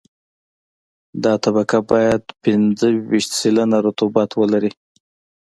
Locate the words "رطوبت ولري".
3.87-4.71